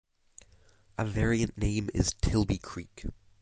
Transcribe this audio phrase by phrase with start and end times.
[0.97, 3.03] A variant name is "Tilby Creek".